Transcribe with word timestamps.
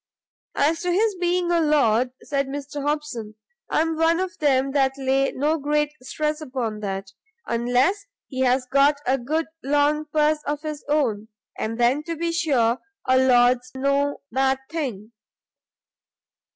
"As 0.55 0.81
to 0.81 0.91
his 0.91 1.13
being 1.17 1.51
a 1.51 1.59
Lord," 1.61 2.09
said 2.23 2.47
Mr 2.47 2.81
Hobson, 2.81 3.35
"I 3.69 3.81
am 3.81 3.97
one 3.97 4.19
of 4.19 4.35
them 4.39 4.71
that 4.71 4.97
lay 4.97 5.31
no 5.31 5.59
great 5.59 5.93
stress 6.01 6.41
upon 6.41 6.79
that, 6.79 7.11
unless 7.45 8.07
he 8.27 8.39
has 8.39 8.65
got 8.65 8.97
a 9.05 9.19
good 9.19 9.45
long 9.63 10.05
purse 10.05 10.39
of 10.47 10.63
his 10.63 10.83
own, 10.89 11.27
and 11.55 11.79
then, 11.79 12.01
to 12.05 12.15
be 12.15 12.31
sure, 12.31 12.79
a 13.07 13.19
Lord's 13.19 13.69
no 13.75 14.21
bad 14.31 14.57
thing. 14.71 15.11